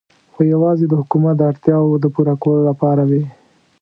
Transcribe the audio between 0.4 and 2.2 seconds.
یوازې د حکومت د اړتیاوو د